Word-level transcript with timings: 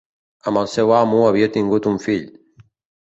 Amb 0.51 0.61
el 0.61 0.69
seu 0.75 0.93
amo 0.99 1.19
havia 1.27 1.51
tingut 1.59 1.89
un 1.93 2.01
fill. 2.07 2.25